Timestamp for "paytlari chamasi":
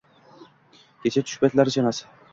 1.45-2.13